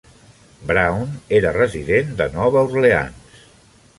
Brown 0.71 1.03
era 1.41 1.51
resident 1.57 2.09
de 2.21 2.29
Nova 2.39 2.65
Orleans. 2.71 3.39